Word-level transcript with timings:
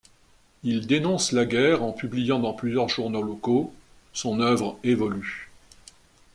Il 0.63 0.87
dénonce 0.87 1.31
la 1.31 1.45
guerre 1.45 1.83
en 1.83 1.91
publiant 1.91 2.39
dans 2.39 2.53
plusieurs 2.53 2.89
journaux 2.89 3.21
locaux, 3.21 3.71
son 4.13 4.39
œuvre 4.41 4.79
évolue. 4.83 5.51